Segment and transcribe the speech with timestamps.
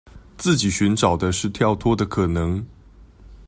[0.35, 2.65] 自己尋找的是跳脫的可能